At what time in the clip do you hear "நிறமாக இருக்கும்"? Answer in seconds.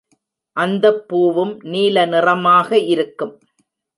2.05-3.33